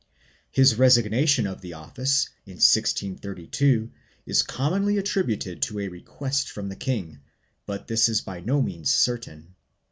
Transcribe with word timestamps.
1 0.01 0.07
His 0.53 0.79
resignation 0.79 1.45
of 1.45 1.61
the 1.61 1.73
office, 1.73 2.27
in 2.47 2.53
1632, 2.53 3.91
is 4.25 4.41
commonly 4.41 4.97
attributed 4.97 5.61
to 5.61 5.77
a 5.77 5.89
request 5.89 6.49
from 6.49 6.69
the 6.69 6.75
king, 6.75 7.19
but 7.67 7.85
this 7.87 8.09
is 8.09 8.19
by 8.21 8.39
no 8.39 8.63
means 8.63 8.91
certain. 8.91 9.53